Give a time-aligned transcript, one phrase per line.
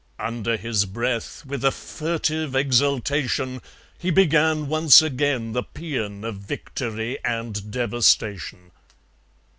[0.17, 3.61] Under his breath, with a furtive exultation,
[3.99, 8.71] he began once again the paean of victory and devastation.